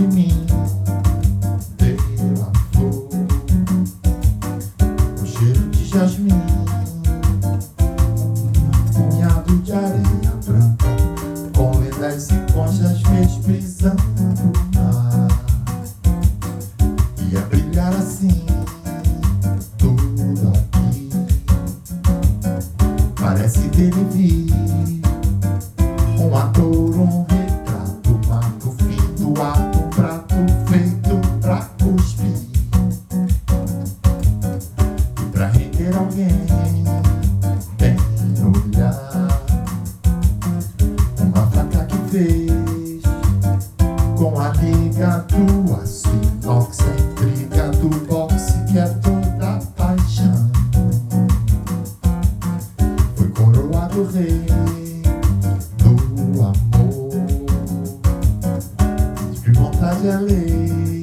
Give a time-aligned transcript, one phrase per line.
[0.00, 0.46] de mim
[1.76, 3.08] pela flor,
[5.22, 6.32] o cheiro de jasmim,
[8.96, 10.86] um punhado de areia branca,
[11.54, 15.28] com lendas e conchas fez prisão do mar.
[17.30, 18.46] Ia brilhar assim,
[19.76, 21.10] tudo aqui,
[23.20, 24.39] parece ter vivido.
[59.80, 61.02] Vontade é lei,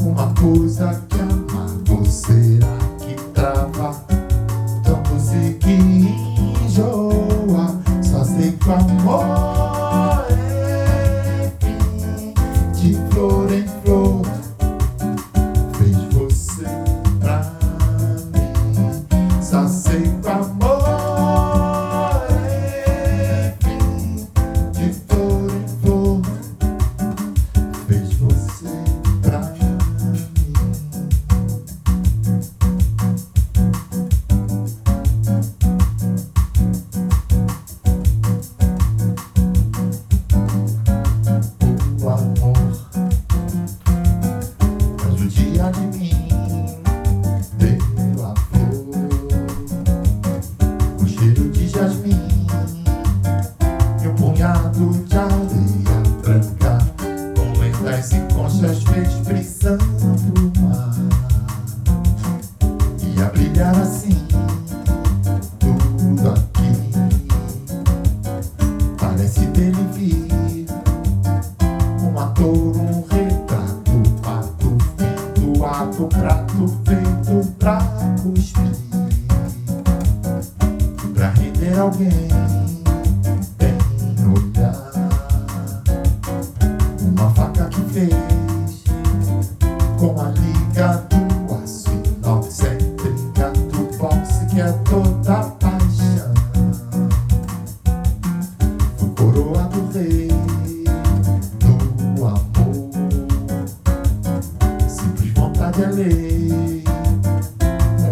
[0.00, 2.51] uma coisa que amar você
[12.82, 14.22] de flor em flor.
[15.78, 16.66] Fez você
[17.20, 17.52] pra
[18.34, 20.71] mim, só sei o amor
[51.82, 52.20] jasmim
[54.02, 56.78] E um punhado de areia branca
[57.36, 60.94] Com lendas e conchas fez prisão do mar.
[63.16, 64.26] Ia brilhar assim
[65.58, 66.72] Tudo aqui.
[68.98, 70.66] Parece dele vir
[72.02, 77.78] um ator, um retrato, pato, feito, ato, prato feito pra
[78.22, 78.71] cuspir.
[81.82, 82.28] Alguém,
[83.58, 83.76] tem
[84.24, 84.92] olhar.
[87.00, 88.84] Uma faca que fez
[89.98, 91.16] com a liga do
[92.18, 96.34] inox, é intriga do boxe que é toda paixão.
[98.96, 100.28] Foi coroado rei
[101.58, 102.90] do amor.
[104.88, 106.84] Simples vontade é lei.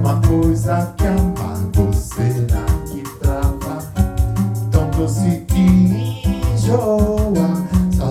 [0.00, 2.00] Uma coisa que amar você
[5.00, 5.61] doce que
[6.55, 7.00] enjoa.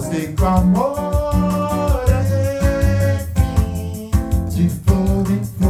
[0.10, 3.26] Que o amor é
[4.50, 5.69] de flor.